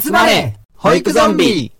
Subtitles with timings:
[0.00, 1.72] 集まれ保育ゾンビ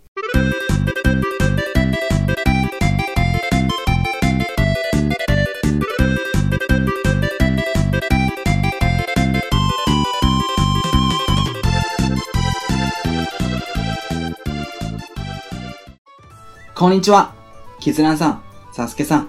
[16.75, 17.33] こんにちは。
[17.81, 18.43] キズナンさん、
[18.73, 19.29] サスケさん、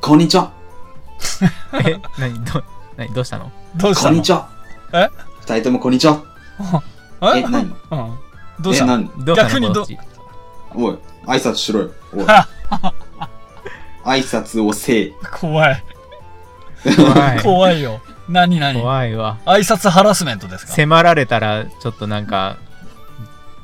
[0.00, 0.52] こんにちは。
[1.72, 2.62] え、なに、ど、
[2.96, 3.50] なに、どうしたの？
[3.76, 4.08] どうしたの？
[4.10, 4.48] こんにちは。
[4.92, 5.08] え？
[5.40, 6.22] 二人ともこんにちは。
[7.34, 7.38] え？
[7.38, 7.64] え、何？
[7.90, 8.25] うん。
[8.60, 8.86] どうした？
[8.86, 9.24] のえ何？
[9.24, 9.44] どうした？
[9.44, 9.98] の逆にどこっち
[10.74, 11.90] おい、挨拶しろよ。
[12.14, 12.24] おい。
[14.04, 15.12] 挨拶をせえ。
[15.40, 15.82] 怖い。
[16.96, 17.42] 怖い。
[17.42, 18.00] 怖いよ。
[18.28, 18.80] 何何？
[18.80, 19.38] 怖いわ。
[19.44, 20.72] 挨拶ハラスメントですか？
[20.72, 22.58] 迫られたら、ちょっとなんか、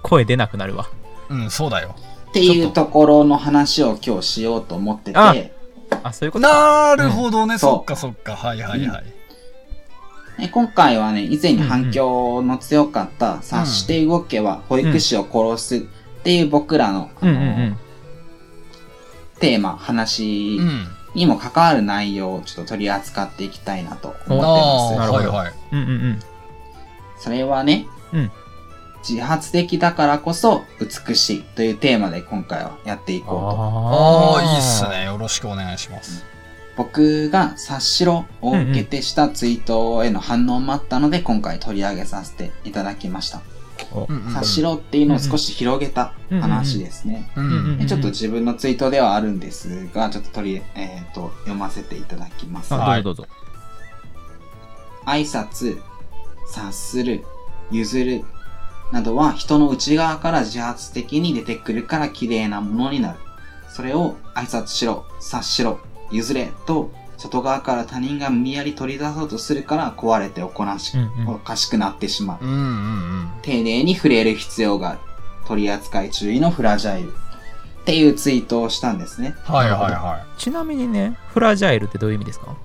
[0.03, 0.89] 声出なくなるわ。
[1.29, 1.95] うん、そうだよ。
[2.31, 5.55] っていうところの話を今日しようと思ってあて、
[6.03, 6.97] あ、そういうことか。
[6.97, 8.35] なるほどね、んそっかそっか。
[8.35, 9.05] はいはいはい。
[9.07, 9.22] え
[10.51, 15.81] 今回はね、以前に反響の強かった、察して動けは保育士を殺すっ
[16.23, 17.11] ていう僕らの。
[19.39, 20.87] テーマ、話うん。
[21.15, 24.97] にも関わる内容をちょっと取り扱っていきたいなと思ってます。
[24.97, 25.55] なるほどはいはい。
[25.73, 26.23] うんうんうん。
[27.19, 28.33] それはね、うん
[29.07, 33.51] 自発的だからこそ美しいというテーマで今回はやっていこうと。
[33.51, 34.89] ああ、いいっす。
[34.89, 35.07] ね。
[35.07, 36.25] よろしくお願いします。
[36.77, 43.43] 僕が察しろを受けてしたツイートへの反応もあったので、今回取り上げさせていただきました。
[44.29, 47.31] 察しろっていうのを少し広げた話ですね。
[47.87, 52.75] ちょっと自分のツイートではあるんですが、ちょっと取り、えっ、と、読ませていただきます。
[52.75, 53.33] あ、どうぞどうぞ。
[55.05, 55.79] 挨拶、
[56.49, 57.25] 察する、
[57.71, 58.25] 譲る、
[58.93, 63.19] などは人の内側から自発的に出てくるから綺麗なものになる。
[63.69, 65.81] それを挨拶しろ、察しろ、
[66.13, 72.45] 譲れと、外側から他人が無理やり取り出そうとするから壊れておこなし、うんうんおかしくなってしまう。
[72.45, 73.31] うんうんうん。
[73.43, 74.99] 丁寧に触れる必要がある。
[75.47, 77.13] 取り扱い注意のフラジャイル。
[77.13, 79.35] っていうツイートをしたんですね。
[79.45, 82.57] はいはいはちなみにね、フラジャイルってどういう意味ですか？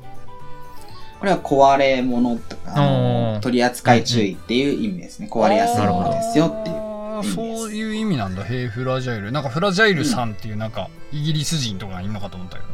[1.20, 5.28] これは壊れ物とか、あの取り扱い注意っていう意味ですね。
[5.32, 7.34] 壊れやすいものですよっていう。
[7.34, 8.44] そういう意味なんだ。
[8.44, 9.32] ヘイフラジャイル。
[9.32, 12.68] なんかフラジャイルさんっていうなんか、イギリス人とかいんのかと思ったけど。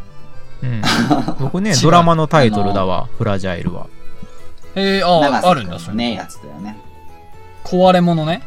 [0.64, 0.82] うん。
[1.40, 3.88] 僕ねドラマのタイトルだわ、フラジャイルは。
[4.76, 5.98] えー、あ長あ、あるんだ、それ。
[5.98, 6.78] ね、やつだよね。
[7.64, 8.42] 壊れ物ね。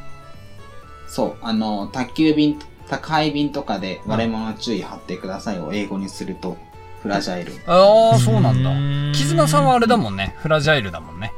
[1.06, 6.56] そう、あの、宅急便、宅配便とかで割れ物注意貼ってくださいを英語にすると、
[7.03, 7.53] フラジャイル。
[7.66, 8.71] ああ、そうなんだ。
[8.71, 8.77] だ
[9.12, 10.34] 絆さんはあれだもんね。
[10.38, 11.33] フラジャイルだもんね。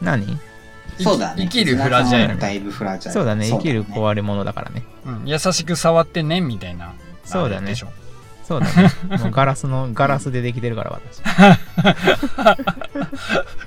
[0.00, 0.24] 何？
[0.26, 0.38] 生
[0.98, 1.42] きそうだね。
[1.44, 2.38] 生きるフラジャイル。
[2.38, 3.20] だいぶフラジャイル。
[3.20, 4.84] そうだね、生きるね壊れ物だからね。
[5.06, 6.92] うん、優しく触ってね、みたいな。
[7.24, 7.88] そうだねでしょ。
[8.48, 8.72] そうだね。
[9.20, 11.20] もうガラスの、ガラスでできてるから、私。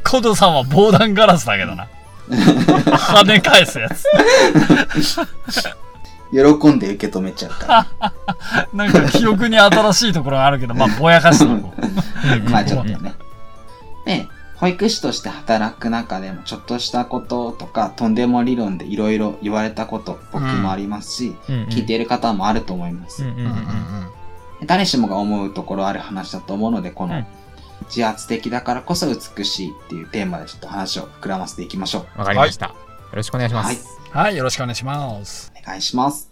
[0.03, 1.87] コドさんは防弾ガラスだけどな。
[2.27, 4.07] 跳ね返すやつ。
[6.31, 6.39] 喜
[6.69, 8.13] んで受け止めちゃうから。
[8.73, 11.81] なんか記憶に新しいところがあるけど、まあ、ぼやかしておこう。
[12.49, 13.13] まあちょっとね。
[14.05, 23.23] で、保育士として働く中でもちょっとしたこととか、とんでも理論でいろいろ言われたこと、僕もありますし、うんうん聞いている方もあると思います。
[23.23, 23.53] うんうんうんうん
[24.65, 27.25] 誰しもが思うところある話だと思うので、このうん
[27.87, 32.19] 自発的だからこそ美しいっていうテーマでちょっと話を膨らませていきましょう。
[32.19, 32.67] わかりました。
[32.67, 32.73] よ
[33.11, 33.87] ろしくお願いしまはいす。
[34.11, 35.51] はい、よろしくお願いします。
[35.61, 36.31] お願いします。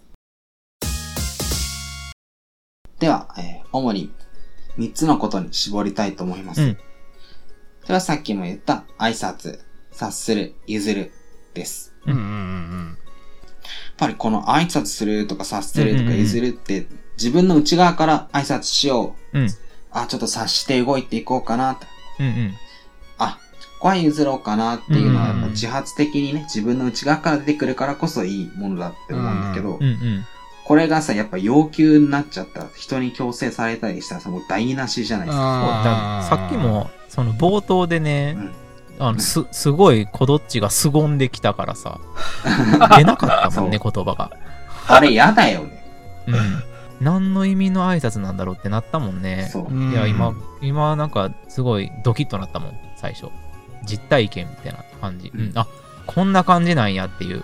[2.98, 4.10] では、えー主に
[4.78, 6.62] 3つのことに絞りたいと思います。
[6.62, 6.78] うん
[7.82, 9.58] それはさっきも言った挨拶、
[9.90, 11.12] 察する、譲る
[11.54, 11.92] です。
[12.06, 12.96] うんうんうん
[13.62, 16.86] やっぱりこの挨拶するとか察するとかうんうんうん譲るって
[17.20, 19.38] 自分の内側から挨拶しよう。
[19.38, 19.48] うん。
[19.92, 21.86] あ、ちょっと察して動いていこうかなと。
[22.18, 22.54] うんうん。
[23.18, 23.38] あ、
[23.78, 30.24] ここは譲ろうかなっていうのは自発的にね、自分の内側から出てくるからこそいいものだって思うんだけど、うんうん。
[30.64, 36.26] これがさ、やっぱ要求になっちゃったら、人に強制されたりしたらさ、もう台無しじゃないですか。
[36.28, 38.36] さっきも、その冒頭でね
[38.98, 41.98] うん、あの、す、すごい、こどっちが凄んできたからさ、
[42.96, 44.30] 出なかったもんね、言葉が。
[44.86, 45.82] あれ嫌だよね。
[46.28, 46.69] うん。
[47.00, 49.50] 何の意味の挨拶なんだろうってなったもんね。
[49.92, 53.26] いや、今、今なんか、すごいドキッとなったもん、最初。
[53.84, 55.32] 実体験みたいな感じ。
[55.34, 55.52] うん。
[55.54, 55.66] あ、
[56.06, 57.42] こんな感じなんやっていう。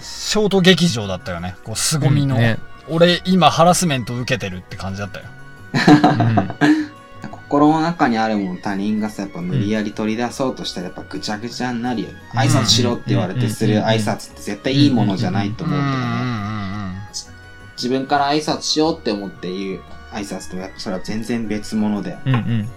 [0.00, 1.54] ショート劇場だったよね。
[1.64, 2.36] こう、凄みの。
[2.36, 2.58] うんね。
[2.88, 5.26] 俺、今ハラスメント受けてるって感じだったよ。
[6.64, 6.72] うん。
[7.52, 12.14] 心の中にあるもの他人がさ、やっぱ無理やり取り出そうとしたらやっぱぐちゃぐちゃになるよね。
[12.34, 16.41] 挨拶しろって言われてする挨拶って絶対いいものじゃないと思うけどね。
[17.76, 19.80] 自分から挨拶しようって思って言う
[20.12, 22.16] 挨拶とやっぱそれは全然別物で。
[22.26, 22.68] うんうん。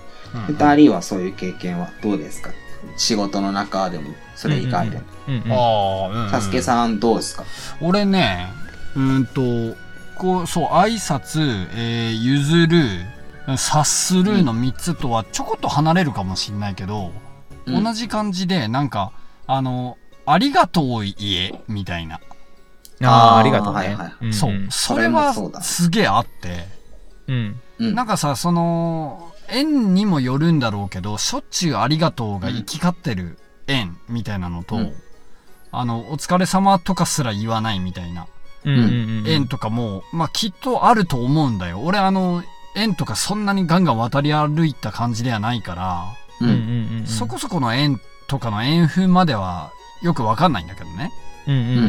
[0.47, 2.51] 二人はそういう経験はどうですか？
[2.97, 5.03] 仕事の中でも、それ以外でも。
[5.49, 6.29] ああ、うん、うん。
[6.29, 7.45] サスケさんどうですか？
[7.81, 8.47] 俺ね、
[8.95, 9.25] うーん
[9.73, 9.77] と、
[10.15, 13.05] こう、そう、挨拶、えー、譲る、
[13.57, 17.11] 察するの3つとはちょこっと離れるかもしんないけど、
[17.65, 19.11] うん同じ感じで、なんか、
[19.47, 22.19] あの、ありがとう言え、みたいな。
[23.03, 23.79] ああ、ありがとうね。
[23.79, 24.51] はいはいんんそう。
[24.69, 26.67] それそれもはすげえあって、
[27.27, 27.59] うん。
[27.79, 27.95] うん。
[27.95, 33.37] なんかさ、その、縁にもよるんだろうけど、しょっちゅうありがとうが行き交ってる
[33.67, 34.93] 縁みたいなのと、うん
[35.71, 38.27] あの、お疲れ様とかすら言わないみたいな
[38.63, 38.85] うんうんう
[39.23, 39.27] ん。
[39.27, 41.81] 縁とかも、まあきっとあると思うんだよ。
[41.81, 42.43] 俺あの、
[42.75, 46.05] 縁とかそんなにガンガン渡り歩いた感じではないから、
[46.41, 46.45] う。
[46.45, 47.07] うんんうんうん。
[47.07, 49.71] そこそこの縁とかの縁風までは
[50.01, 51.11] よくわかんないんだけどね。
[51.47, 51.87] うんうんうんう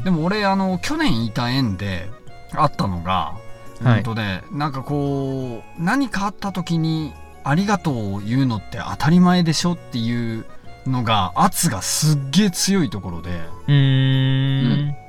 [0.00, 2.10] んでも俺あの、去年いた縁で
[2.54, 3.46] あったのが、はい
[3.84, 7.12] 本当で、なんかこう、何かあった時に、
[7.44, 10.46] ありがとうを言うのって当たり前でしょっていう
[10.86, 13.30] のが、圧がすっげえ強いところで、
[13.68, 13.74] うん。
[13.74, 13.78] う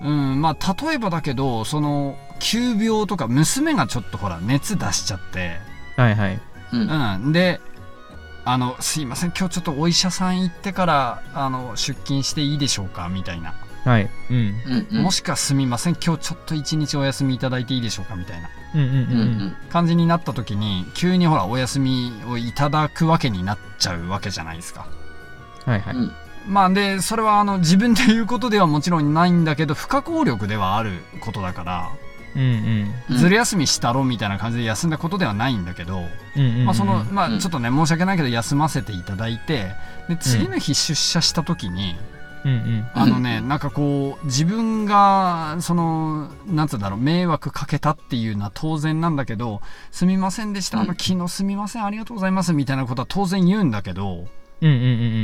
[0.01, 0.31] ーん。
[0.33, 5.59] うん、まあ、例えばだけど、その、急病とか、娘がちょっとほら、熱出しちゃって、
[5.95, 6.41] はいはい。
[6.73, 6.89] うん。
[7.23, 7.59] うん、で、
[8.45, 13.53] あの、すいません、今日ちょっとお医者さん行ってから、あの、出勤していいでしょうかみたいな。
[13.87, 14.09] はい。
[14.29, 14.37] うん。
[14.37, 14.87] うん。
[14.97, 15.03] うん。
[15.03, 18.49] もしくはすみません、今日ちょっと一日お休みいただいていいでしょうかみたいな。
[18.75, 19.01] うんうんうんうん。
[19.01, 19.55] うん。
[19.69, 24.87] 感じになった時に急にほらお休みをいただくわけになっちゃうわけじゃないですか。
[25.65, 25.73] うん。
[25.73, 25.95] はいはい。
[25.95, 26.11] うん。
[26.49, 30.91] まあでそれはあの自分で言うことではもちろんないんだけど不可抗力ではある
[31.21, 31.89] ことだから、
[32.35, 32.93] うんうん。
[33.09, 36.01] うんずる休みしたろみたいな感じで休んだことではないんだけど。
[36.65, 39.71] まあそのまちょっとね申し訳ないけど休ませていただいて
[40.09, 42.16] で次の日出社した時に、うん
[42.49, 42.87] うん。
[42.93, 49.61] あのね、なんかこう、自分が、その、なんつうんだろう、迷惑かけたっていうのは当然なんだけど、
[49.91, 54.27] すみませんでした、あの、うん昨日すみません、ありがとうございます、みたいなことは当然言うんだけど、
[54.61, 54.73] うんうん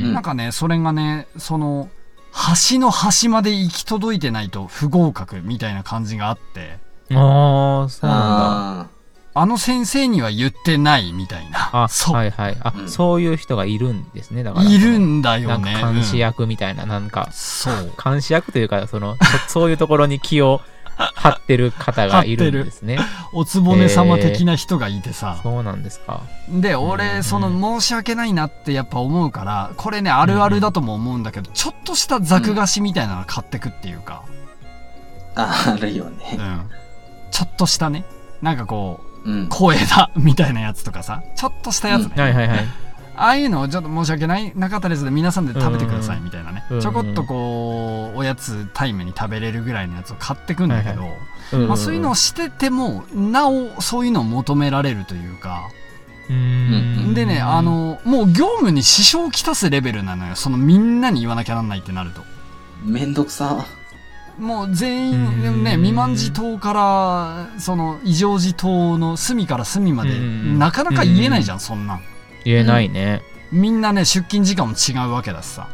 [0.04, 1.88] うんなんかね、それがね、その、
[2.30, 6.78] 端の端まで行き届いてないと不合格みたいな感じがあって、
[7.10, 7.16] うん。
[7.18, 8.93] ああ、そうなんだ。
[9.34, 11.70] ああの先生には言ってないみたいな。
[11.84, 12.56] あ、そう、はいはい。
[12.62, 14.42] あ、うんそういう人がいるんですね。
[14.42, 14.70] だから。
[14.70, 15.74] いるんだよなんね。
[15.74, 17.92] か監視うん役みたいな、なんか、そう。
[18.02, 19.16] 監視役というか、その、
[19.48, 20.60] そ そういうところに気を
[20.96, 22.98] 張ってる方がいるんですね。
[23.32, 25.40] おつぼね様的な人がいてさ。
[25.42, 26.20] そうなんですか。
[26.48, 34.22] でうん俺その申し訳ないなってやっぱ思うからこれねあるあるだとも思うんだけどちょっとしたザク菓子みたいなの買ってくっていうか、
[35.34, 35.74] あ。
[35.74, 36.38] あるようんね。
[37.32, 38.04] ちょっとしたね
[38.40, 39.13] なんかこううん。
[39.48, 41.22] 声だみたいなやつとかさ。
[41.36, 42.20] ちょっとしたやつね、うん。
[42.20, 42.58] はいはいはい。
[43.16, 46.24] ああいうのをちょっと申し訳ないなかったですで皆さんで食べてくださいうん。
[46.24, 51.04] みたいなね、うんちょこっとこうおやつタイムに食べれるぐらいのやつを買ってくんだけど、
[51.52, 55.68] うんまあ、そういうのをしててもなおそういうのを求められるというか、
[56.28, 60.36] うーんでね、あ、の、もう業務に支障をきたすレベルなのよ。
[60.36, 62.22] そのみんなに言わなきゃなんないってなると。
[62.82, 63.66] めんどくさ。
[64.38, 72.00] もう全うん員ね、未満児島から、その異常児島の隅から隅まで、うんなかなか言えないじゃん、そんなん。
[72.44, 73.22] 言えないね。
[73.52, 75.68] みんなね、出勤時間も違うわけだしさ。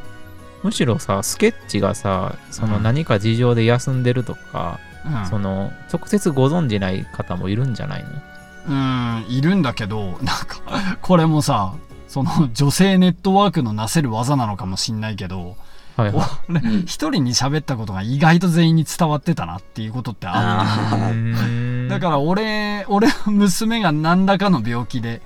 [0.62, 5.27] むしろさ、スケッチがさ、そのうん何か事情で休んでるとか、うん。
[5.27, 8.11] その、直接ご存じない方もいるんじゃないの？
[8.69, 10.61] うん、いるんだけど、なんか、
[11.01, 11.73] これもさ、
[12.06, 15.56] その女性ネットワークのなせる技なのかもしんないけど、
[16.00, 16.26] はいはい。
[16.49, 20.94] 俺うん一人に喋ったことが意外と全員に伝わってたなっていうことってあって。
[20.96, 25.20] あうーんだから俺、俺の娘が何らかの病気で、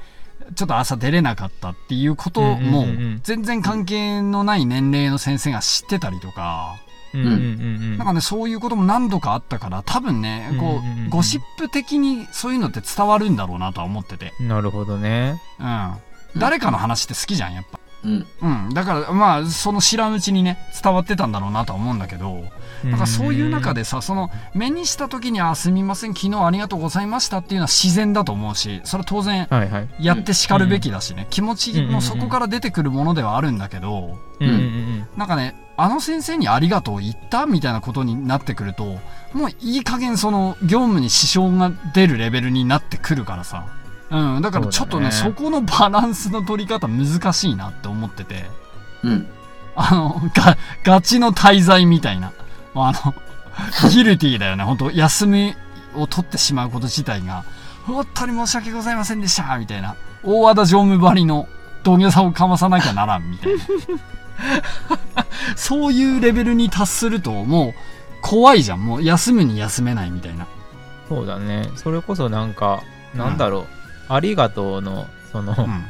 [0.55, 2.87] ちょっと朝出れなかったっていうことも
[3.23, 6.77] 全然関係のない年齢の先生が知ってたりとか、
[7.15, 14.33] うんなんかね、そういうことも何度かあったから、多分ね、こうんうんうんうんう、ゴシップ的にそういうのって伝わるんだろうなとは思ってて。
[14.41, 14.49] うん。
[14.49, 15.41] なるほどね。
[15.61, 15.95] うん。
[16.37, 17.79] 誰かの話って好きじゃん、やっぱ。
[18.05, 18.27] うん。
[18.43, 18.75] うん。
[18.75, 22.45] だから、まあ、その知らんうちにね、伝わってたんだろうなとは思うんだけど、
[22.85, 29.89] なんかそういう中で、でさ、その、目にした時に、あ、すみません、昨日ありがとうございましたっていうのは自然だと思うし、それは当然、はいはい。
[30.01, 38.85] やって叱るべきだしね、気持ちもそこから出てくるものではあるんだけど、うんうんうんなんかね、あの先生にありがとう言ったみたいなことになってくると、
[39.33, 43.67] もういい加減その業務に支障が出るレベルになってくるからさ。
[44.11, 48.45] うん、だからちょっとね、そそうだねこのバランスの取り方難しいなって思ってて、
[49.03, 49.27] うん。
[49.77, 52.33] あの、が、ガチの滞在みたいな。
[52.75, 53.15] あの、
[53.91, 55.55] ギルティーだよね、本当休み
[55.95, 57.45] を取ってしまうこと自体が、
[57.87, 59.97] 本当に申し訳ございませんでしたみたいな。
[60.23, 61.49] 大和田常務張りの
[61.83, 63.61] 土下座をかまさなきゃならんみたいな。
[65.57, 67.75] そういうレベルに達すると、もう
[68.23, 68.85] 怖いじゃん。
[68.85, 70.47] もう休むに休めないみたいな。
[71.09, 71.71] そうだね。
[71.77, 72.83] それこそなんか、
[73.15, 73.84] なんだろう。
[74.09, 75.85] ありがとうの、その、うん。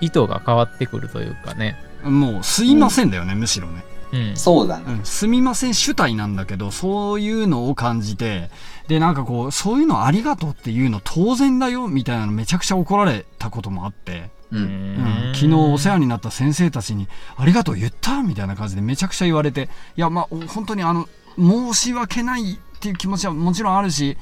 [0.00, 1.76] 意図が変わってくるというかね。
[2.04, 3.84] もう、すいませんだよね、むしろね。
[4.12, 4.36] うん。
[4.36, 4.84] そうだね。
[4.88, 8.50] うん、すみません主体なんだけど、そういうのを感じて、
[8.88, 14.56] で、なんかこう、そういうのありがとうっていうの当然だよ、みたいなのめちゃくちゃ怒られたこともあって、う。
[14.56, 24.16] うんうん、昨日お世話になった先生たちに、ありがとう言ったみたいな感じでめちゃくちゃ言われて、いや、まあ、お本当にあの、申し訳ないっていう気持ちはもちろんあるし、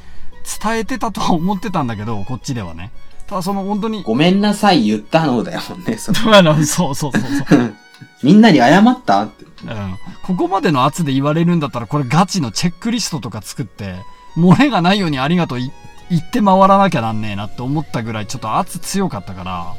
[0.62, 2.90] 伝えてたとは思ってたんだけど、こっちではね。
[3.26, 5.96] ただその本当に、ごめんなさい言ったのだよね。
[5.98, 6.64] その。
[6.64, 7.74] そうそうそうそう。
[8.22, 9.44] みんなに謝ったって。
[9.64, 13.96] うん、ここまでの圧で言われるんだったら、これガチのチェックリストとか作って、
[14.36, 15.70] 漏れがないようにありがとうい
[16.10, 19.74] 言って回らなきゃなんねえなって思ったぐらいちょっと圧強かったから、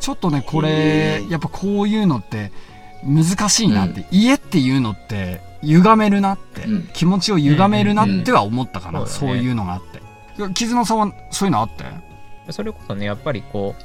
[0.00, 2.52] ちょっとね、これやっぱこういうのって
[3.04, 6.88] 難しいなって、家っていうのって歪めるなって、うん。
[6.92, 9.04] 気持ちを歪めるなっては思ったかな、うん。
[9.06, 10.00] うんそういうのがあって。
[10.54, 11.84] 絆さんはそういうのあって？
[12.52, 13.82] それこそね、やっぱりこう、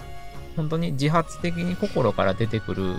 [0.55, 2.96] 本当に自発的に心から出てくる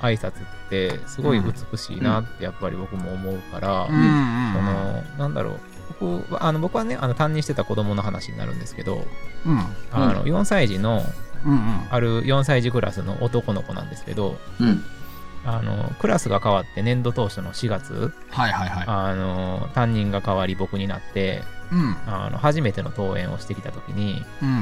[0.00, 0.34] 挨拶っ
[0.70, 5.60] て、すごい美しいなって、やっぱり僕も思うから、うんうんその、なんだろう、
[6.00, 9.04] 僕はあの僕はね、あの担任してた子供の話になるんですけど、
[9.46, 9.58] うん。
[9.92, 11.02] あの4歳児の、
[11.44, 11.86] うんうん。
[11.90, 14.82] ある4歳児クラスの男の子なんですけど、うん。
[15.44, 18.84] あのクラスが変わって年度当初の4月、はいはいはい。
[18.86, 21.42] あの担任が変わり僕になって
[21.72, 21.96] うん。
[22.06, 24.54] あの初めての登園をしてきた時にうんうん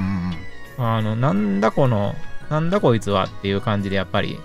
[0.78, 0.86] うん。
[0.86, 2.14] あのなんだこの
[2.50, 4.38] なんだこいつはっていう感じでやっぱり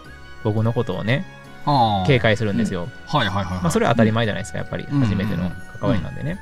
[0.44, 1.26] 僕のことをね
[1.66, 2.08] ああ。
[2.08, 3.62] 警戒するんですよ、はいはいはいはい。
[3.62, 5.50] まあ、それは当たり前じゃないですかやっぱりうん初めての
[5.80, 6.40] 関わりなんでね、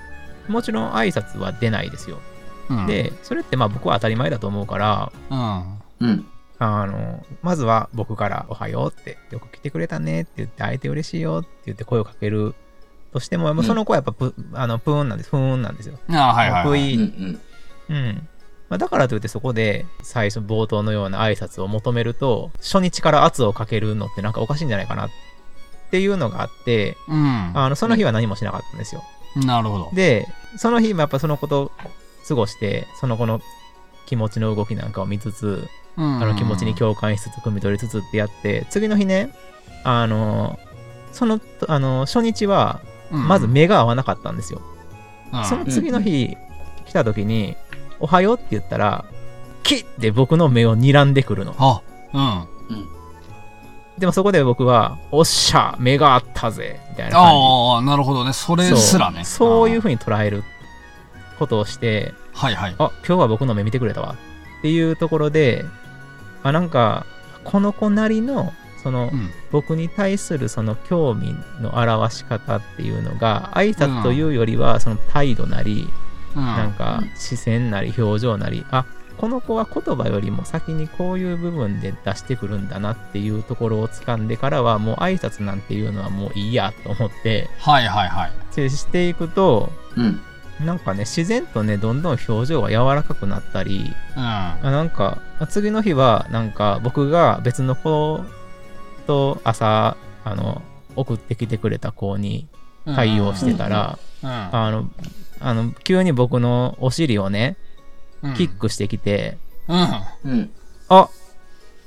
[0.47, 2.19] もちろん挨拶は出ないですよ、
[2.69, 6.07] うん、でそれってまあ僕は当たり前だと思うからうん。
[6.07, 6.25] うん。
[6.59, 12.55] あのまずは僕から「おはよう」って「よく来てくれたね」って言って「会えて嬉しいよ」って言って声をかける
[13.11, 16.79] としても、その子はやっぱプ,、あのプーンなんですプーンなんですよああ、はいはい、プはい。
[16.79, 16.85] うん。
[16.85, 17.37] イー
[17.89, 18.27] うん
[18.69, 25.09] まあ、だからといってそこで最初冒頭のような挨拶を求めると初日から圧をかけるのってなんかおかしいんじゃないかなっ
[25.89, 27.51] ていうのがあってうん。
[27.53, 29.03] あのその日は何もしなかったんですよ
[29.45, 29.91] なるほど。
[29.93, 31.71] でその日もやっぱその子と
[32.27, 33.39] 過ごしてその子の
[34.05, 39.33] 気持ちの動きなんかを見つつうんあの気持ちに共感しつつ汲み取りつつってやって次の日ね
[39.83, 40.59] あの
[41.11, 44.61] そのあの初日はまず目が合わなかったんですよ、
[45.33, 46.35] うん、その次の日
[46.85, 47.55] 来た時に
[47.99, 49.05] 「おはよう」って言ったら
[49.63, 51.81] キッて僕の目を睨んでくるのあ、
[52.13, 52.87] うん。
[53.97, 58.31] でもそこで僕は「おっしゃ目があったぜ」みたいな感ああ、なるほどね。
[58.31, 59.23] それじすらね。
[59.25, 60.43] そうそういうふ風に捉える
[61.39, 62.75] ことをしてはいはい。
[62.77, 64.15] あ今日は僕の目見てくれたわ
[64.59, 65.65] っていうところで
[66.43, 67.05] あなんか
[67.43, 68.53] この子なりの
[68.83, 69.29] そのうん。
[69.51, 75.89] 僕に対するその興味の表し方っていうのが挨拶というよりはその態度なり、
[76.35, 76.43] うん。
[76.43, 78.85] なんか視線なり表情なりあ
[79.17, 88.31] この子は言葉よりも先にこういう部分で出してくるんだなっていうところを掴んでからはもう挨拶なんていうのはもういいやと思ってはいはいはい。
[88.51, 90.21] 接していくとうん。
[90.63, 94.23] なんかね自然とねどんどん表情が柔らかくなったりうん。
[94.23, 98.23] あなんかあ次の日はなんか僕が別の子
[99.07, 100.61] と朝あの
[100.95, 102.47] 送ってきてくれた子に
[102.85, 104.89] 対応してたら、うん、あの
[105.39, 107.57] あの急に僕のお尻をね
[108.23, 108.33] うん。
[108.33, 109.37] キックしてきて、
[109.67, 110.31] うん。
[110.31, 110.51] うん。
[110.89, 111.09] あ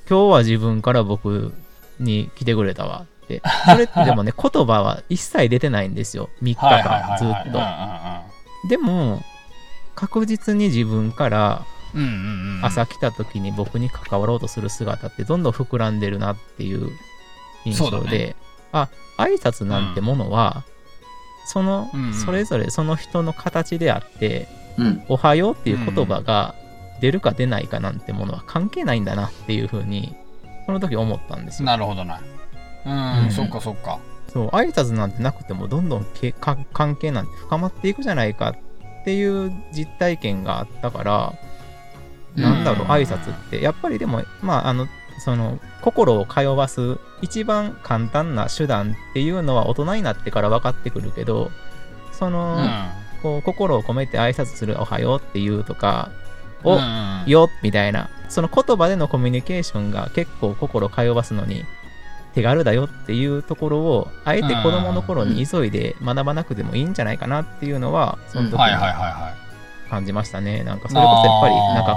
[0.08, 1.52] 今日は自分から僕
[1.98, 6.60] に来てくれたわってそれってでもね 言葉は一切出てないんですよ3日。
[6.60, 9.22] 間ずっとでも
[9.94, 12.12] 確実に自分からうんうんうん。
[12.12, 12.24] うんう
[12.54, 12.64] んうん。
[12.64, 16.90] 朝来た時に僕に関わろうとする姿ってどんどん膨らんでるなっていう
[17.64, 18.36] 印象で、ね
[18.72, 18.88] あ
[19.18, 20.64] 挨拶なんてものは、
[21.44, 24.48] そのうんうんそれぞれその人の形であって
[24.78, 25.02] うん。
[25.08, 26.54] 「おはよう」っていう言葉が
[27.00, 30.14] 出るか出ないかなんてものは関係ないんだなっていうふうに
[30.66, 31.66] その時思ったんですよ。
[31.66, 32.20] なるほどな。
[32.86, 33.98] うん、うんそっかそっか。
[34.32, 41.34] そう挨拶なんてなくてもどんどんけか関係なんて深まっていくじゃないかっていう実体験があったから、
[42.36, 44.86] なんだろううん挨拶ってやっぱりでもまああの
[45.20, 51.50] その心を通わす一番簡単な手段っていうのは大人になってから分かってくるけど
[52.12, 53.00] その、うん。
[53.22, 56.10] こう心を込めて挨拶する「おはよう」っていうとか
[56.64, 61.64] 「お、うんよ」みたいなその言葉でのコミュニケーションが結構心を通わすのに
[62.34, 69.40] 手軽だよっていうところをあえて子供の頃に急いで学ばなくてもいいんじゃないかなっていうのはその時に。
[69.90, 70.62] 感じましたね。
[70.62, 71.96] なんかそれこそやっぱりなんか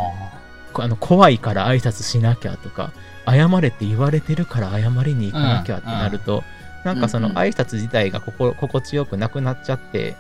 [0.80, 2.92] ああの怖いから挨拶しなきゃとか
[3.26, 6.44] 謝れって言われてるから謝りに行かなきゃってなると、
[6.84, 10.16] なんかそのうんうん挨拶自体が心心地よくなくなっちゃって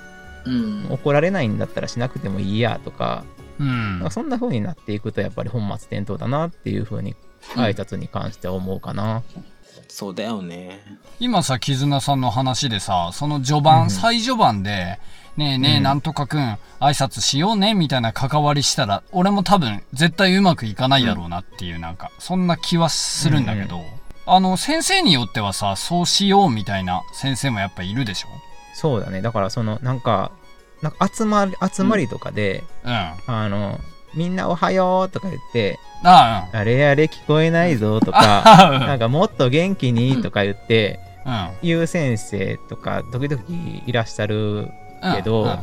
[0.45, 0.87] うん。
[0.89, 4.11] 怒られないんだったらしなくてもいいやとかーうんなんか。
[4.11, 7.15] そんな風になっていくとやっぱり本末転倒だなっていう風に
[7.55, 9.23] 挨拶に関しては思うかな。
[9.87, 10.79] そうだよね。
[11.19, 14.99] 今さ、絆さんの話でさ、その序盤、うん最序盤で、
[15.37, 23.81] ねえねえ、うんなんとかくん、挨拶しようね、みたいな関わりしたら、俺も多分、絶対うまくいかないだろうなっていう、なんか、そんな気はするんだけど、
[24.25, 28.27] あの、先生によってはさ、そうしようみたいな先生もやっぱいるでしょ？
[28.75, 29.21] そうだね。
[29.21, 30.31] だからその、なんか、
[30.81, 32.91] なんか集まり、集まりとかで、うん。
[32.91, 33.79] ああの、
[34.15, 38.13] みんなおはようとか言って、あ、あれあれ聞こえないぞと うん。
[38.13, 38.43] か、
[38.75, 41.49] あなんかもっと元気にとか言って、うん。
[41.63, 43.41] 言う先生とか時々
[43.85, 44.73] いらっしゃるうん。
[45.15, 45.59] けどうん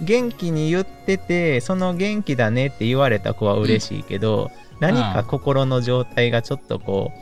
[0.00, 7.12] 元気に言っててその元気だねって言われた子は嬉しいけど、何か心の状態がちょっとこ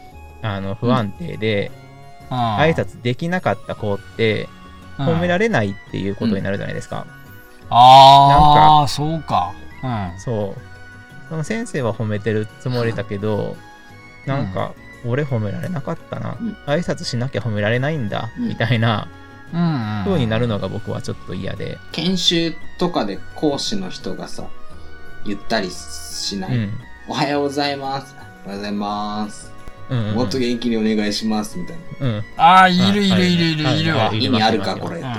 [0.43, 1.71] うあの不安定で、
[2.31, 4.49] 挨拶できなかった子って
[4.97, 7.07] 褒められれないっていうことになるじゃないですか、
[7.69, 9.53] ああ、そうか。
[9.83, 9.87] う
[10.17, 10.19] ん。
[10.19, 10.61] そう。
[11.29, 13.57] その先生は褒めてるつもりだけど
[14.27, 14.75] なんか、
[15.07, 16.57] 俺褒められなかったな、うん。
[16.67, 18.49] 挨拶しなきゃ褒められないんだ、うん。
[18.49, 19.09] みたいな
[19.53, 20.05] うん、うん。
[20.05, 24.49] 風になるのが僕はちょっと嫌で、研修とかで講師の人がさ、
[25.25, 26.57] 言ったりしない。
[26.57, 26.73] うん
[27.09, 28.15] おはようございます。
[28.45, 29.51] おはようございます。
[29.89, 31.59] うんうんもっと元気にお願いします。
[31.59, 32.07] みたいな。
[32.07, 34.05] うんああ、いるいるいるいるはいいるわ。
[34.09, 34.99] はい意味あるか、これ。
[34.99, 35.15] ってうん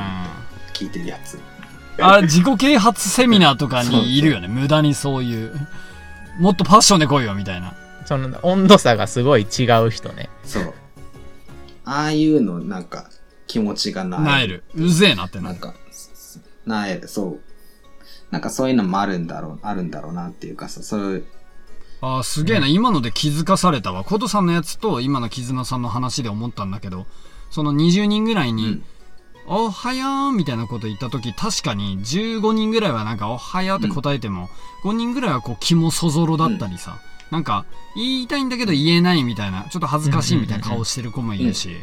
[0.74, 1.38] 聞いてるやつ。
[2.00, 4.48] あ自己啓発セミナーとかにいるよね。
[4.50, 5.54] 無駄にそういう。
[6.40, 7.74] もっとパッションで来いよ、みたいな。
[8.06, 10.30] その温度差がすごい違う人ね。
[10.44, 10.74] そう。
[11.86, 13.10] ああいうの、なんか、
[13.52, 14.64] 気持ちがなえる。
[14.76, 15.60] うぜえなってなる。
[15.60, 15.74] なんか、
[16.66, 17.40] なえる、そう。
[18.32, 21.26] なんかそういうのもあるんだろう、あるんだろうなっていうかさ、そういう、
[22.00, 22.68] ああ、すげえな。
[22.68, 24.06] 今ので気づかされたわ。
[24.06, 27.08] コトさんのやつと今の絆さんの話で思ったんだけど、
[27.50, 28.84] その20人ぐらいに、うん、
[29.48, 34.50] おはよーみたいなこと言った時確かに15人ぐらいはなんかおはようって答えても、
[34.86, 37.00] 5人ぐらいはこう気もそぞろだったりさ、
[37.32, 37.66] なんか
[37.98, 41.76] 言いたいんだけど言えないみたいなちょっと恥ずかしいみたいな顔してる子もいるし、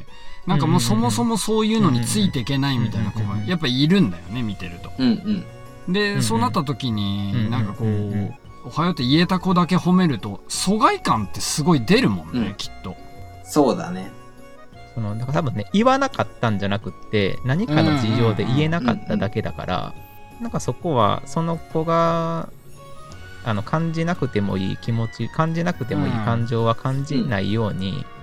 [0.46, 4.90] なんかもうそもそもそういうのについていけないみたいな子もやっぱいるんだよね見てると。
[4.98, 5.44] うん、
[5.86, 5.92] うん。
[5.92, 12.96] で、そうなった時に、なんかこう、おはようって言えた子だけ褒めると疎外感ってすごい出るもんね、うんきっと。
[13.44, 14.10] そうだね。
[14.94, 19.94] その、だか多分ね、言わなかったんじゃなくって、何かの事情で言えなかっただけだから、
[20.40, 22.50] なんかそこは、その子が、
[23.44, 28.17] あの、感じなくてもいい気持ち、感じなくてもいい感情は感じないようにああ、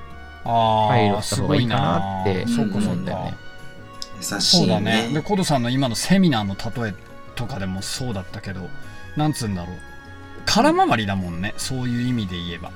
[0.46, 3.38] 配慮したすごい方がいいかななってそうか思そうんだよね。。
[4.18, 5.08] 優しそういだね。
[5.10, 5.22] で、ね。
[5.22, 6.94] コドさんの今のセミナーの例え
[7.36, 8.62] とかでもそうだったけど、
[9.16, 9.78] なんつうんだろう。
[10.46, 11.54] 空回りだもんね。
[11.58, 12.72] そういう意味で言えば。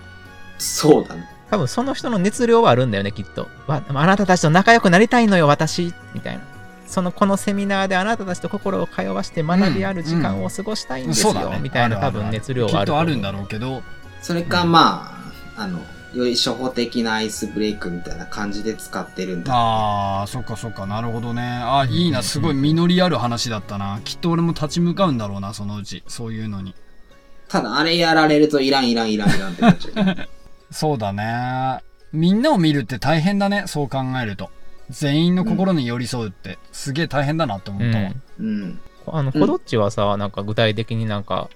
[0.58, 1.29] そうだね。
[1.49, 3.47] 多分その人の熱量はあるんだよね、きっと。
[3.67, 6.43] わあなたたちと仲良くなりたいのよ、私みたいな。
[6.86, 11.60] そのこのセミナーであなたたちと心を通わして学びある時間を過ごしたいんですよ、そうだね。
[11.62, 13.84] みたいな多分熱量きはあると思うっとあるんだろうけど、
[14.21, 15.23] それか、ま
[15.55, 15.79] あ、あの、
[16.13, 19.54] より初歩的なアイスブレイクみたいな感じで使ってるんだ。
[19.54, 21.41] ああ、そっかそっか、なるほどね。
[21.41, 24.02] あいいな、すごい実りある話だったな。
[24.04, 26.04] きっと俺も立ち向かうんだろうな、そのうち。
[26.08, 26.74] そういうのに。
[27.48, 30.15] ただ、あれやられるといらんいらんいらんいらんってなっちゃう。
[30.72, 31.80] そうだね。
[32.12, 34.50] みんなを見るって大変だね、そう考えると。
[34.89, 38.12] 全員の心に寄り添うって、すげえ大変だなって思ったわ。
[38.39, 38.80] うんうん。
[39.08, 41.50] あの、うんコドッチはさ、なんか具体的になんか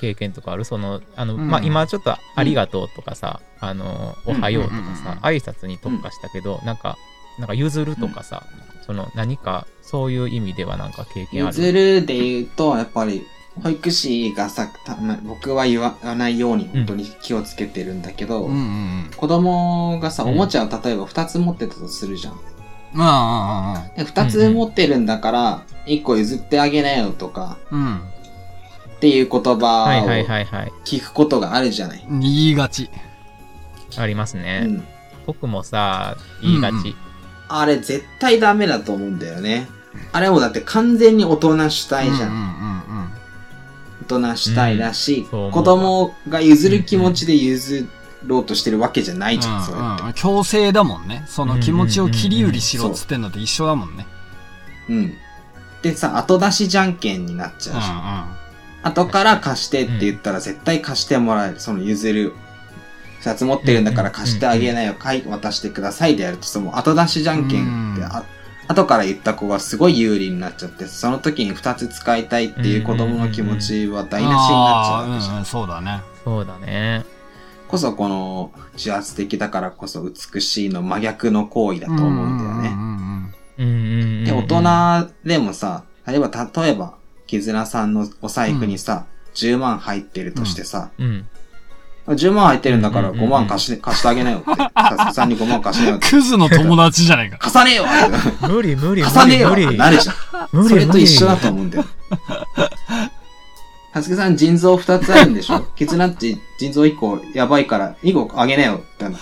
[0.00, 1.48] 経験とかあるその、あの、うん。
[1.48, 5.04] まあ、今ちょっとありがとうとかさ、あの、おはようとかうんうんうんうん。
[5.04, 6.96] さ、挨拶に特化したけど、なんか、
[7.38, 8.44] なんか譲るとかさ、
[8.86, 11.56] その何かそういう意味ではなんか経験ある？
[11.56, 13.22] 譲るで言うと、やっぱり、
[13.62, 18.62] 保育士がさ、たま僕は言わないように本当に気をつけてるんだけど、うんうんう
[19.08, 19.10] ん。
[19.16, 22.40] 子供がさ、うんおもちゃを例えば2つ持ってたとするじゃん。
[22.92, 28.00] まあ、で2つ持ってるんだから、1個譲ってあげなよとか、うんうん
[28.98, 30.08] っていう言葉を。
[30.84, 32.06] 聞くことがあるじゃない。
[32.08, 32.20] うん。
[32.20, 32.90] 言いがち。
[33.96, 34.64] ありますね。
[34.66, 34.84] うん。
[35.26, 36.72] 僕もさ、言いがち。
[36.72, 36.94] うんうん
[37.50, 39.68] あれ絶対ダメだと思うんだよね。
[40.12, 42.30] あれもだって完全に大人主体じゃん。
[42.30, 43.08] うんうんうん
[44.02, 47.86] 大人主体だし、そう思う子供が譲る気持ちで譲
[48.24, 50.02] ろうとしてるわけじゃないじゃん、それって。
[50.02, 50.12] うんうん。
[50.14, 51.24] 強制だもんね。
[51.26, 54.06] その気持ちを切り売りしろっつってんのと一緒だもんね。
[54.90, 55.14] うん。
[55.82, 58.37] でさ、後出しじゃんけんになっちうんゃうじゃん。
[58.82, 61.60] 後から貸してって言ったら絶対貸してもらえる。
[61.60, 62.34] その譲る。
[63.20, 64.94] 二つ持ってるんだから貸してあげなよ。
[64.98, 68.24] 買い渡してくださいでやると、その後出しじゃんけんって、うんあ
[68.70, 76.02] 後から言った子がすごい有利になっちゃって、その時に二つ使いたいっていう子供の気持ちは台無しになっちゃうわけじゃんあーうんうん、そうだね。
[76.22, 77.04] そうだね。
[77.66, 82.76] こそこの自発的だからこそ美しいの真逆の行為だと思うんだよ
[83.56, 84.24] ね。
[84.26, 84.42] で、大
[85.06, 86.97] 人でもさ、例えば、例えば、
[87.28, 91.26] 絆さんのお財布にさ、10万入ってるとしてさ、うん。
[92.08, 94.46] 10万入ってるんだから5うんうんうん万貸し、貸してあげなよって。
[94.74, 96.08] さすがさんに5万貸してなよって。
[96.10, 97.36] クズの友達じゃないか。
[97.38, 97.86] 貸さねえよっ
[98.40, 100.14] て無理無理無貸さねえよって理無理なるじゃん。
[100.52, 101.84] 無理それと一緒だと思うんだよ。
[103.92, 105.60] はすけさん腎臓2つあるんでしょ？
[105.76, 109.18] ケツナッチ腎臓1個やばいから2個あげなよってな。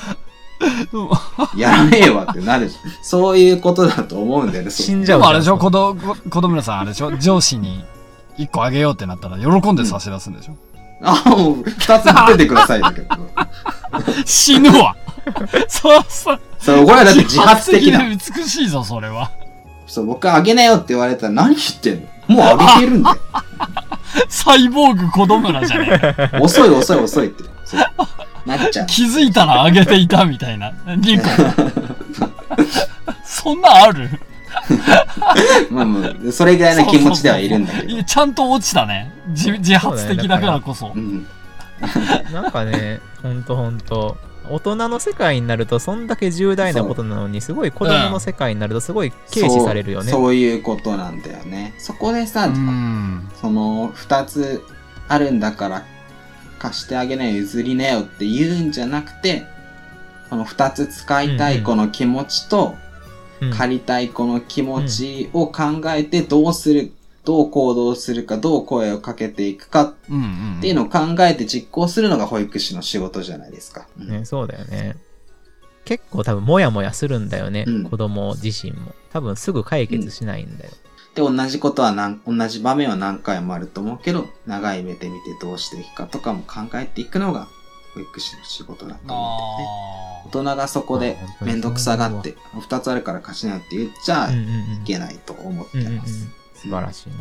[1.56, 2.92] やらねえわってなるじゃん。
[3.02, 4.70] そういうことだと思うんだよね。
[4.70, 7.84] 死んじゃうでもあれでしょ、こ子供、子供さんあれでしょ、上司に
[8.38, 10.56] 1個あげようってなったら喜んで差し出すんでしょ？
[11.02, 13.08] あ、もう2つ持っててくださいだけど。
[14.24, 14.96] 死ぬわ
[15.68, 16.40] そうそう。
[16.58, 18.00] そう、これはだって自発的な。
[18.08, 18.18] 美
[18.48, 19.30] しいぞ、それは。
[19.86, 22.36] そう、僕あげなよって言われたら何言ってんの？
[22.36, 23.16] もうあげてるんだよ。
[24.28, 26.40] サイボーグ子供らじゃねえか。
[26.40, 27.44] 遅い遅い遅いって。
[28.46, 28.86] なっちゃう。
[28.86, 30.72] 気づいたらあげていたみたいな。
[30.96, 31.26] リンコ。
[33.24, 34.08] そんなんある？
[35.70, 37.88] まあまあ、それぐらいの気持ちではいるんだけど。
[37.88, 39.12] いやちゃんと落ちたね。
[39.28, 40.92] 自自発的だからこそ。
[40.94, 41.26] うん。
[42.32, 44.16] なんかね、ほんとほんと。
[44.48, 50.10] 大人の世界になると、そんだけ重大なことなのに、すごい子供の世界になると、すごい軽視されるよね。
[50.12, 51.74] そうそういうことなんだよね。
[51.78, 53.28] そこでさ、うん。
[53.40, 54.62] その二つ
[55.08, 55.84] あるんだから
[56.58, 59.46] 貸してあげなよ、譲りなよって言うんじゃなくて、
[60.28, 62.85] その二つ使いたい子の気持ちと、うん
[63.56, 66.92] 借りたい子の気持ちを考えてどうする、
[67.24, 70.58] どう行動するか、どう声をかけていくかうんうん。
[70.58, 73.86] っていうのを考えて実行するのが保育士の仕事じゃないですか。
[73.98, 74.96] うんね、そうだよね。
[75.84, 78.94] 結構多分モヤモヤするんだよね、うん子供自身も。
[79.12, 80.70] 多分すぐ解決しないんだよ。
[81.14, 87.48] で、同じことは何、同じ場面は何回もあると思うけど、長い目で見てどうしていくかとかも考えていくのが
[87.96, 89.66] 保育士の仕事だと思うんだよね。
[90.24, 94.84] あ大人がそこであ本当にめんどくさがって、二つあるから貸しなよって言っちゃいうんうんうん。
[94.84, 96.28] けないと思ってうんうんうんます。
[96.54, 97.16] 素晴らしいな。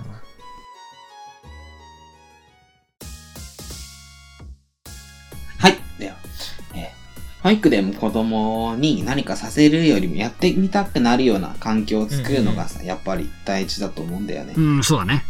[5.60, 5.78] はい。
[5.98, 6.16] では、
[6.76, 7.06] えー
[7.44, 14.54] 保育でも子供に何かさせるよりもやってみたくなるような環境を作るのがさ、やっぱり大事だと思うんだよね。
[14.54, 15.24] ーうん、そうだね。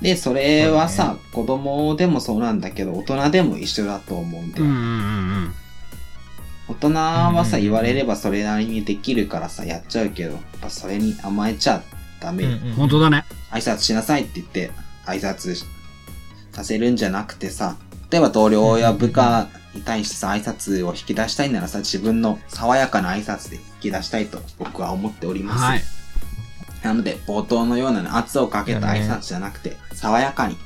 [0.00, 4.64] で、それはさ、子供でもそうなんだけど、大人でも一緒だと思うんだよ。
[4.64, 4.80] うんうんう
[5.48, 5.54] ん
[6.68, 11.82] 大人はさ、うん言われればそれなりにできるからさ、やっちゃうけど、やっぱそれに甘えちゃ
[12.20, 12.50] ダメよ。
[12.50, 12.72] うん。
[12.72, 13.24] 本当だね。
[13.50, 14.72] 挨拶しなさいって言って、
[15.06, 15.64] 挨拶
[16.52, 17.76] させるんじゃなくてさ、
[18.10, 25.62] 例えば同僚や部下に対してさ、挨拶を引き出したいならさ、自分の爽やかな挨拶で引き出したいと僕は思っております。
[25.62, 25.82] はい。
[26.82, 30.56] なので、冒頭のような圧をかけた挨拶じゃなくて、爽やかに、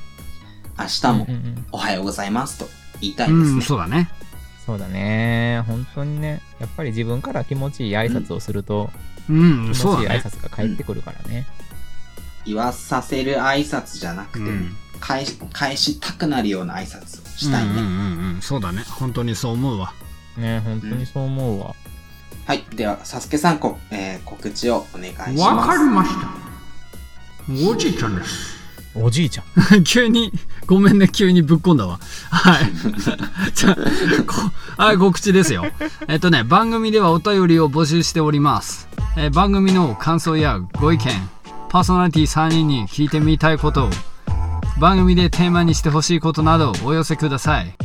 [0.77, 2.67] 明日もうんうんうんおはようございますと
[3.01, 3.61] 言いたいでうん、すね。
[3.61, 4.09] そうだね。
[4.65, 5.63] そうだね。
[5.67, 6.41] 本当にね。
[6.59, 8.89] やっぱり自分から気持ちいい挨拶をすると、
[9.29, 9.85] うん、気。
[9.85, 11.47] 持ちいい挨拶が返ってくるからね。
[12.45, 17.71] 言わさせる挨拶じゃなくて、うん返し、返したくなるような挨拶をしたいね。
[17.71, 18.83] うんうんうんうん、そうだね。
[18.87, 19.93] 本当にそう思うわ。
[20.37, 21.75] ね本当にそう思うわ。
[22.45, 22.63] はい。
[22.75, 25.39] では、サスケさん、こえー告知をお願いします。
[25.39, 26.27] わかりました。
[27.69, 28.59] おじいちゃんです。
[28.93, 29.43] おじいちゃ
[29.77, 29.83] ん。
[29.85, 30.31] 急に、
[30.65, 31.99] ごめんね、急にぶっこんだわ。
[32.29, 32.71] はい。
[33.55, 33.77] じゃ
[34.77, 35.65] はい、告知ですよ。
[36.07, 38.87] えっとね、番組ではお便りを募集しております。
[39.17, 41.29] えー番組の感想やご意見、
[41.69, 43.89] パーソナリティ3人に聞いてみたいことを、
[44.81, 47.75] 番組でテーマにしてほしいことなどお寄せください。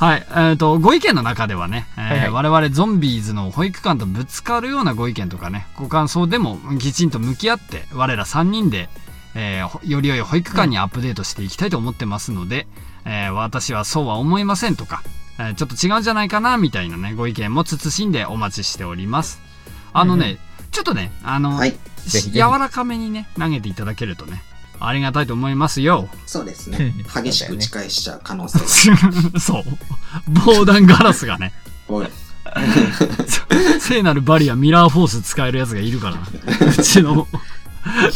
[0.00, 8.88] はい、えっ、と、ご意見の中ではね、えーはいはい我々ゾンビーズの保育館とぶつかるようなご意見とかね、ご感想でもきちんと向き合って、我ら3人で、
[9.36, 12.66] えーほより良い保育館にアップデートしていきたいと思ってますので、
[13.04, 15.04] えー私はそうは思いませんとか、
[15.38, 19.40] えーちょっと違うんじゃないかなみたいなね、ご意見も慎んでお待ちしております。
[19.92, 21.76] あのね、うんちょっとね、あの、はい。
[22.32, 24.42] 柔らかめにね、投げていただけるとね、
[24.80, 26.08] ありがたいと思いますよ。
[26.26, 26.94] そうですね。
[27.14, 28.98] う ん激しく打ち返しちゃう可能性が。
[29.40, 29.64] そう。
[30.44, 31.52] 防弾ガラスがね、
[31.88, 32.06] おい。
[33.80, 36.22] 聖なるバリアミラーフォース使えるやつがいるからな。
[36.66, 37.28] うちの、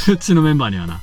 [0.09, 1.01] うちのメンバーにはな。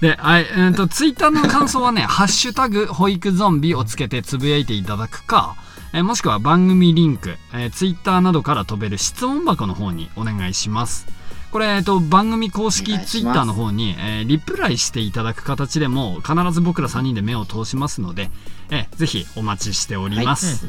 [0.00, 5.56] で、はい、えーと、ツイッターの感想はね、ハッシュタグ、保育ゾンビをつけてつぶやいていただくか、
[5.92, 11.06] えーもしくは番組リンク、えー、ツイッターなどから飛べる質問箱の方にお願いします。
[11.50, 18.30] これ、えっと、番組公お式ツイッターの方に、えーリプライしていただく形でも、必ず僕ら3人で目を通しますので、
[18.70, 20.68] えーぜひお待ちしております。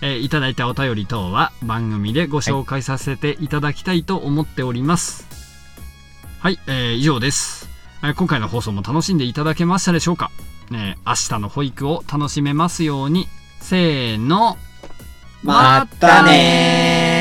[0.00, 5.26] えーいただいたお便り等は番組でご紹介させていただきたいと思っております。
[6.40, 7.68] はい、えー以上です、
[8.02, 10.32] えー今回の放送も楽しんでいただけましたでしょうか、
[10.72, 13.28] えー明日の保育を楽しめますように、
[13.60, 14.58] せーの、
[15.44, 17.15] まったねー